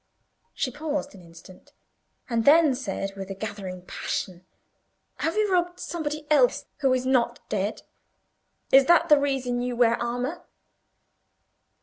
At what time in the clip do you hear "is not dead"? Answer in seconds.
6.91-7.83